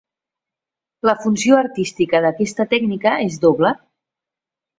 La 1.09 1.13
funció 1.25 1.59
artística 1.63 2.23
d'aquesta 2.25 2.67
tècnica 2.73 3.13
és 3.27 3.39
doble. 3.45 3.75